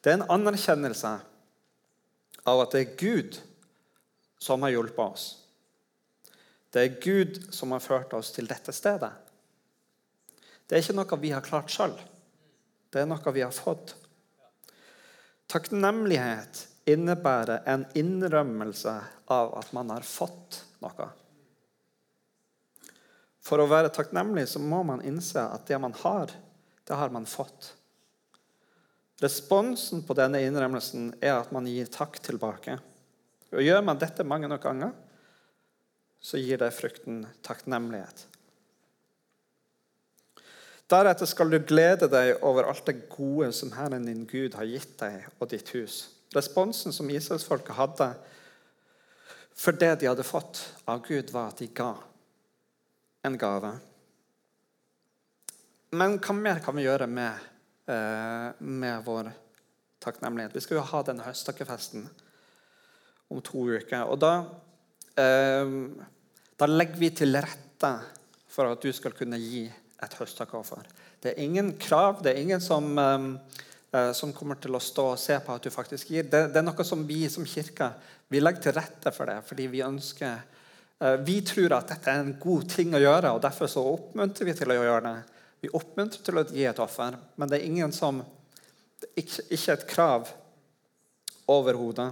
[0.00, 1.12] Det er en anerkjennelse
[2.48, 3.40] av at det er Gud
[4.40, 5.26] som har hjulpet oss.
[6.70, 9.10] Det er Gud som har ført oss til dette stedet.
[10.66, 11.96] Det er ikke noe vi har klart sjøl.
[12.90, 13.96] Det er noe vi har fått.
[15.50, 18.92] Takknemlighet innebærer en innrømmelse
[19.34, 21.08] av at man har fått noe.
[23.42, 26.30] For å være takknemlig så må man innse at det man har,
[26.86, 27.72] det har man fått.
[29.20, 32.78] Responsen på denne innrømmelsen er at man gir takk tilbake.
[33.50, 34.94] Og Gjør man dette mange nok ganger,
[36.20, 38.26] så gir det frukten takknemlighet.
[40.90, 44.96] Deretter skal du glede deg over alt det gode som Herren din Gud har gitt
[45.00, 46.08] deg og ditt hus.
[46.34, 48.10] Responsen som Israelsfolket hadde
[49.60, 51.92] for det de hadde fått av Gud, var at de ga
[53.28, 53.74] en gave.
[55.92, 57.50] Men hva mer kan vi gjøre med,
[57.86, 59.32] eh, med vår
[60.00, 60.54] takknemlighet?
[60.54, 62.08] Vi skal jo ha denne høsttakkefesten
[63.30, 64.08] om to uker.
[64.08, 64.32] Og da,
[65.20, 67.90] da legger vi til rette
[68.50, 69.64] for at du skal kunne gi
[70.04, 70.86] et høstakoffer.
[71.20, 73.26] Det er ingen krav, det er ingen som, um,
[73.92, 76.24] uh, som, kommer til å stå og se på at du faktisk gir.
[76.24, 77.92] Det, det, er noe som vi som kirke
[78.30, 80.40] vi legger til rette for det, fordi vi ønsker
[81.02, 84.48] uh, Vi tror at dette er en god ting å gjøre, og derfor så oppmuntrer
[84.48, 85.16] vi til å gjøre det.
[85.60, 88.22] Vi oppmuntrer til å gi et offer, men det er ingen som
[89.16, 90.32] ikke, ikke et krav
[91.50, 92.08] overhodet.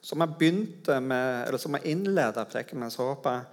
[0.00, 3.48] Som jeg begynte med, eller som jeg innleda preken med, så håper jeg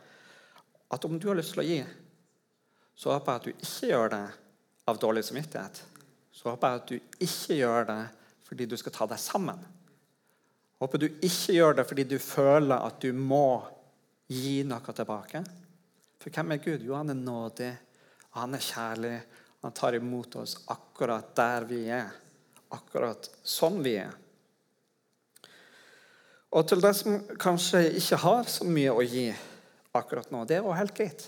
[0.96, 1.82] at om du har lyst til å gi
[2.98, 4.26] så håper jeg at du ikke gjør det
[4.90, 5.82] av dårlig samvittighet.
[6.34, 8.04] Så håper jeg at du ikke gjør det
[8.48, 9.60] fordi du skal ta deg sammen.
[10.82, 13.62] Håper du ikke gjør det fordi du føler at du må
[14.34, 15.44] gi noe tilbake.
[16.18, 16.86] For hvem er Gud?
[16.88, 17.70] Jo, han er nådig,
[18.32, 19.16] og han er kjærlig.
[19.62, 22.10] Han tar imot oss akkurat der vi er.
[22.74, 24.16] Akkurat sånn vi er.
[26.58, 29.28] Og til de som kanskje ikke har så mye å gi
[29.98, 31.28] akkurat nå, det er jo helt greit.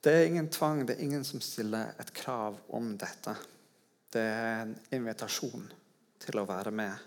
[0.00, 3.34] Det er ingen tvang, det er ingen som stiller et krav om dette.
[4.08, 5.66] Det er en invitasjon
[6.22, 7.02] til å være med.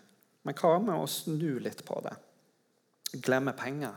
[0.46, 2.14] Men hva med å snu litt på det?
[3.24, 3.96] Glemme penger.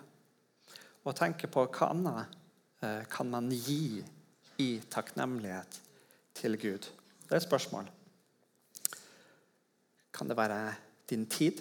[1.04, 2.38] Og tenke på hva annet
[2.80, 4.00] eh, kan man gi
[4.62, 5.80] i takknemlighet
[6.38, 6.88] til Gud?
[7.26, 7.92] Det er et spørsmål.
[10.14, 10.74] Kan det være
[11.10, 11.60] din tid?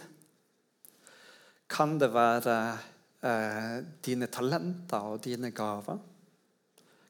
[1.69, 2.57] Kan det være
[3.25, 5.97] eh, dine talenter og dine gaver?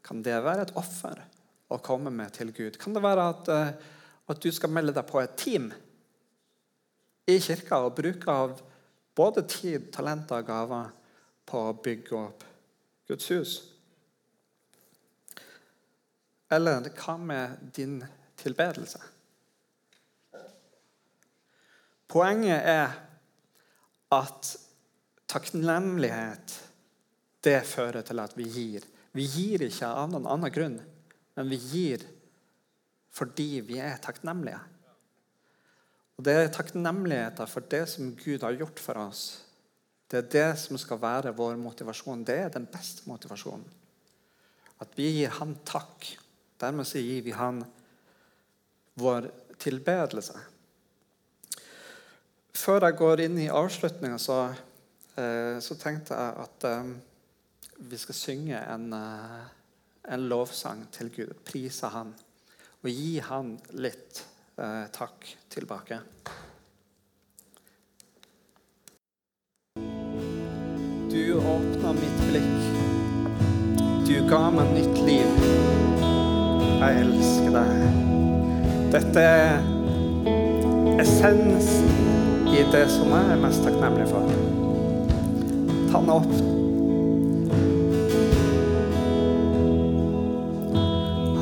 [0.03, 1.19] Kan det være et offer
[1.67, 2.79] å komme med til Gud?
[2.79, 3.73] Kan det være at, eh,
[4.31, 5.67] at du skal melde deg på et team
[7.27, 8.57] i kirka og bruke av
[9.15, 10.91] både tid, talenter og gaver
[11.45, 12.47] på å bygge opp
[13.11, 13.57] Guds hus?
[16.53, 17.99] Eller hva med din
[18.39, 19.12] tilbedelse?
[22.13, 22.91] Poenget er
[24.13, 24.49] at
[25.25, 26.59] takknemlighet
[27.43, 28.83] det fører til at vi gir.
[29.17, 30.75] Vi gir ikke av noen annen grunn,
[31.33, 32.05] men vi gir
[33.13, 34.61] fordi vi er takknemlige.
[36.17, 39.23] Og Det er takknemligheten for det som Gud har gjort for oss.
[40.09, 42.25] Det er det som skal være vår motivasjon.
[42.25, 43.65] Det er den beste motivasjonen.
[44.81, 46.05] At vi gir Han takk.
[46.61, 47.63] Dermed gir vi Han
[49.01, 50.52] vår tilbedelse.
[52.53, 54.37] Før jeg går inn i avslutninga, så,
[55.17, 56.91] eh, så, tenkte jeg at eh,
[57.89, 59.47] vi skal synge en, eh,
[60.13, 61.33] en lovsang til Gud.
[61.45, 62.13] Prise Han.
[62.83, 64.25] Og gi Han litt
[64.93, 65.97] takk tilbake.
[71.09, 72.61] Du åpna mitt blikk.
[74.05, 75.41] Du ga meg nytt liv.
[76.83, 77.73] Jeg elsker deg.
[78.93, 79.57] Dette er
[81.01, 82.12] essensen
[82.53, 84.27] i det som jeg er mest takknemlig for.
[85.93, 86.51] Han åpner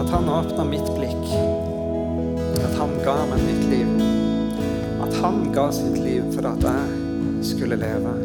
[0.01, 1.25] At han åpna mitt blikk.
[2.63, 3.91] At han ga meg nytt liv.
[5.03, 8.15] At han ga sitt liv for at jeg skulle leve.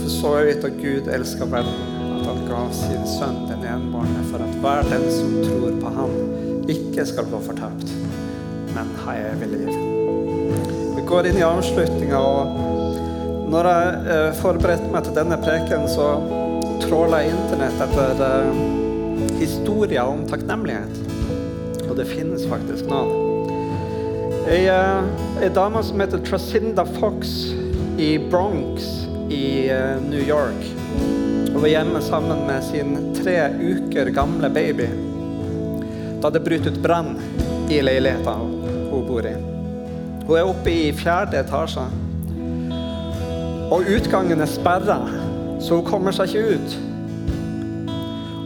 [0.00, 4.44] For så vidt at Gud elska verden, at han ga sin sønn den enbårne, for
[4.44, 6.18] at hver den som tror på ham,
[6.70, 7.96] ikke skal gå fortapt,
[8.84, 9.68] men har evig liv.
[10.96, 16.12] Vi går inn i avslutninga, og når jeg eh, forberedte meg til denne preken, så
[16.84, 18.60] tråla jeg internett etter eh,
[19.40, 21.00] historier om takknemlighet.
[21.88, 23.28] Og det finnes faktisk noen.
[24.50, 27.34] Ei, ei dame som heter Tracinda Fox
[28.00, 28.86] i Bronx
[29.30, 30.64] i eh, New York.
[31.50, 34.88] Hun var hjemme sammen med sin tre uker gamle baby
[36.20, 37.14] da det brøt ut brann
[37.72, 38.59] i leiligheten
[38.90, 39.34] hun bor i.
[40.26, 41.86] Hun er oppe i fjerde etasje.
[43.70, 44.98] Og utgangen er sperra,
[45.62, 46.78] så hun kommer seg ikke ut.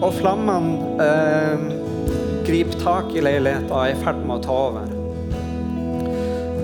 [0.04, 1.68] Og flammene eh,
[2.44, 4.90] griper tak i leiligheten og er i ferd med å ta over.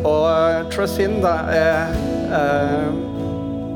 [0.01, 1.95] Og eh, Tracinda er
[2.37, 2.91] eh,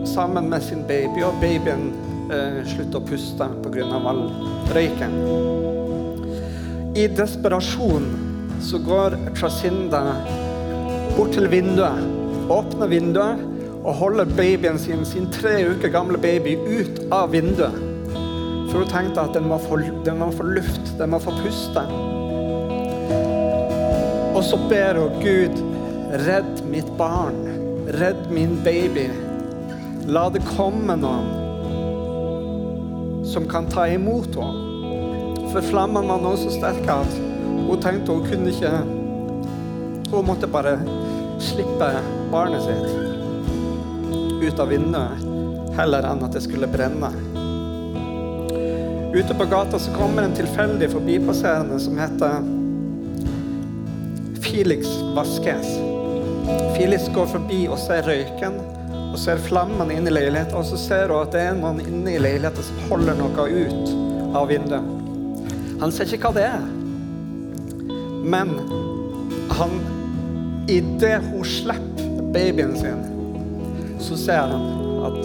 [0.08, 1.90] sammen med sin baby, og babyen
[2.32, 3.88] eh, slutter å puste pga.
[4.00, 4.22] all
[4.76, 5.16] røyken.
[6.96, 10.02] I desperasjon så går Tracinda
[11.16, 12.00] bort til vinduet,
[12.50, 13.42] åpner vinduet
[13.84, 17.76] og holder babyen sin, sin tre uker gamle baby, ut av vinduet.
[18.70, 21.84] For hun tenkte at den må få, den må få luft, den må få puste.
[24.34, 25.60] Og så ber hun Gud,
[26.24, 27.38] redd mitt barn,
[28.00, 29.06] redd min baby.
[30.10, 31.30] La det komme noen
[33.30, 34.72] som kan ta imot henne.
[35.52, 37.33] For flammene var nå så sterke at
[37.68, 38.72] hun tenkte hun kunne ikke
[40.14, 40.76] Hun måtte bare
[41.42, 41.88] slippe
[42.30, 42.90] barnet sitt
[44.44, 45.24] ut av vinduet
[45.74, 47.10] heller enn at det skulle brenne.
[49.14, 52.46] Ute på gata så kommer en tilfeldig forbipasserende som heter
[54.44, 55.74] Felix Vasques.
[56.76, 58.60] Felix går forbi og ser røyken
[59.14, 62.16] og ser flammene inne i leiligheten, og så ser hun at det er noen inne
[62.16, 63.92] i leiligheten som holder noe ut
[64.34, 64.90] av vinduet.
[65.82, 66.64] Han ser ikke hva det er,
[68.24, 68.56] men
[69.54, 69.76] han
[70.64, 73.02] Idet hun slipper babyen sin,
[74.00, 74.62] så ser han
[75.04, 75.18] at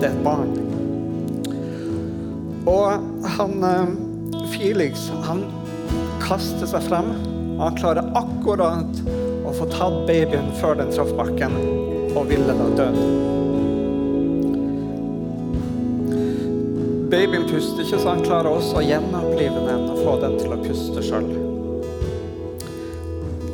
[0.00, 0.50] det er et barn.
[2.66, 3.94] Og han eh,
[4.50, 5.44] Felix, han
[6.22, 7.12] kaster seg frem.
[7.62, 9.02] Han klarer akkurat
[9.46, 11.54] å få tatt babyen før den traff bakken
[12.18, 12.88] og ville da dø.
[17.08, 20.64] Babyen puster ikke, så han klarer også å gjenopplive den og få den til å
[20.66, 21.47] puste sjøl.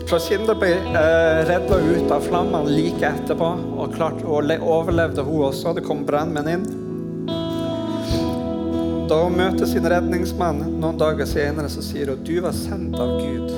[0.05, 3.47] Tracinda ble eh, redda ut av flammene like etterpå,
[3.79, 5.73] og, klart, og overlevde hun også.
[5.77, 6.67] Det kom brannmenn inn.
[9.09, 13.17] Da hun møter sin redningsmann noen dager senere, så sier hun du var sendt av
[13.17, 13.49] Gud.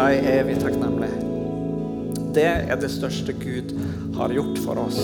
[0.00, 1.10] Jeg er evig takknemlig.
[2.32, 3.74] Det er det største Gud
[4.16, 5.00] har gjort for oss.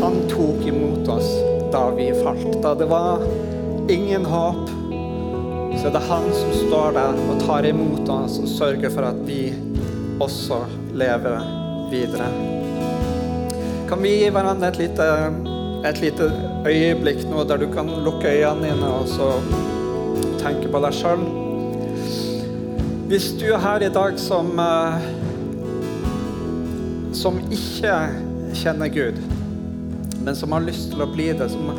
[0.00, 1.28] Han tok imot oss
[1.72, 2.60] da vi falt.
[2.64, 3.24] Da det var
[3.92, 4.70] ingen håp,
[5.76, 9.18] så er det han som står der og tar imot oss og sørger for at
[9.28, 9.40] vi
[10.22, 10.62] også
[10.96, 11.42] lever
[11.90, 12.28] videre.
[13.86, 15.08] Kan vi gi hverandre et lite,
[15.86, 16.30] et lite
[16.66, 19.28] øyeblikk nå der du kan lukke øynene dine og så
[20.40, 21.22] tenke på deg sjøl?
[23.06, 25.04] Hvis du er her i dag som, eh,
[27.14, 27.94] som ikke
[28.58, 29.20] kjenner Gud,
[30.24, 31.70] men som har lyst til å bli det, som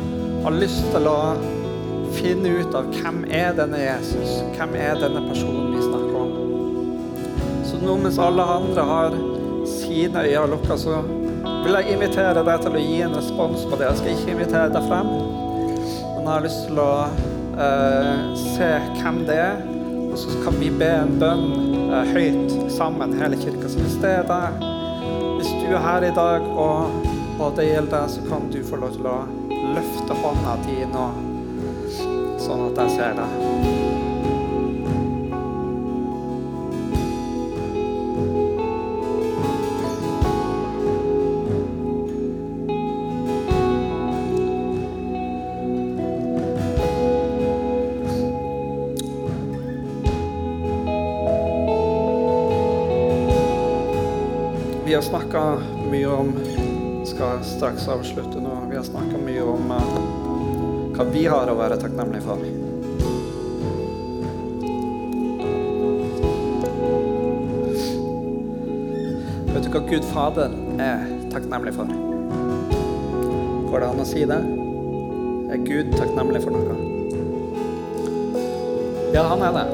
[0.46, 1.18] har lyst til å
[2.18, 6.34] finne ut av hvem er denne Jesus, hvem er denne personen vi snakker om.
[7.68, 9.16] Så nå mens alle andre har
[9.68, 11.00] sine øyne lukka, så
[11.64, 13.88] vil jeg invitere deg til å gi en respons på det.
[13.88, 16.92] Jeg skal ikke invitere deg frem, men jeg har lyst til å
[17.58, 19.60] uh, se hvem det er,
[20.08, 21.46] og så kan vi be en bønn
[21.92, 23.70] uh, høyt sammen, hele kirka.
[23.98, 24.66] Det er deg,
[25.38, 28.80] hvis du er her i dag og og det gjelder deg, så kan du få
[28.82, 29.18] lov til å
[29.76, 31.04] løfte hånda di nå,
[32.48, 33.66] sånn at jeg ser deg.
[54.88, 55.42] Vi har snakka
[55.92, 56.30] mye om
[57.08, 58.54] Skal straks avslutte nå.
[58.70, 60.27] Vi har snakka mye om eh,
[60.98, 62.40] hva vi har å være takknemlige for.
[69.52, 71.94] Vet du hva Gud Fader er takknemlig for?
[73.68, 74.42] Går det an å si det?
[75.54, 76.82] Er Gud takknemlig for noe?
[79.14, 79.66] Ja, han er det.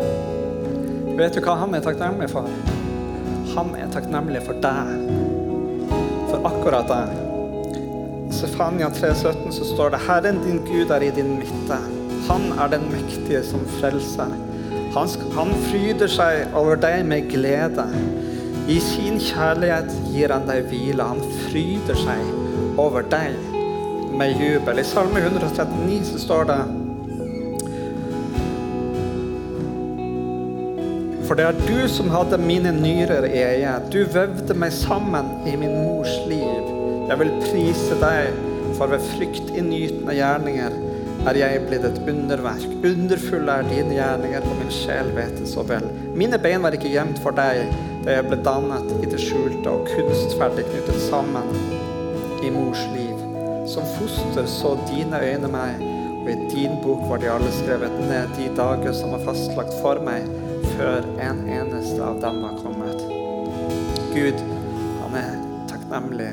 [1.16, 2.52] Vet du hva han er takknemlig for?
[3.56, 4.96] Han er takknemlig for deg.
[6.28, 7.23] For akkurat deg.
[8.44, 11.78] Sefania 3,17 så står det Herren din Gud er i din midte.
[12.28, 14.34] Han er den mektige som frelser.
[14.94, 17.86] Han, han fryder seg over deg med glede.
[18.68, 21.08] I sin kjærlighet gir han deg hvile.
[21.08, 23.32] Han fryder seg over deg
[24.12, 24.78] med jubel.
[24.78, 26.60] I Salme 139 så står det
[31.24, 33.74] For det er du som hadde mine nyrer i eie.
[33.88, 36.73] Du vevde meg sammen i min mors liv.
[37.04, 38.36] Jeg vil prise deg,
[38.78, 40.76] for ved fryktinngytende gjerninger
[41.28, 42.64] er jeg blitt et underverk.
[42.84, 45.84] Underfulle er dine gjerninger, og min sjel vet det så vel.
[46.16, 47.68] Mine bein var ikke gjemt for deg
[48.04, 51.52] da jeg ble dannet i det skjulte og kunstferdig knyttet sammen
[52.44, 53.20] i mors liv.
[53.68, 55.84] Som foster så dine øyne meg,
[56.24, 60.00] og i din bok var de alle skrevet ned de dager som var fastlagt for
[60.04, 60.28] meg,
[60.74, 63.06] før en eneste av dem var kommet.
[64.16, 64.44] Gud,
[65.04, 66.32] han er takknemlig